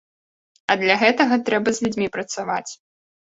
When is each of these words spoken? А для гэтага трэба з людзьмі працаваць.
А 0.73 0.77
для 0.81 0.95
гэтага 1.01 1.37
трэба 1.51 1.69
з 1.75 1.79
людзьмі 1.85 2.07
працаваць. 2.17 2.67